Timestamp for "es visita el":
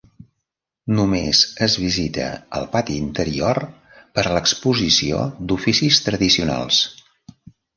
1.65-2.65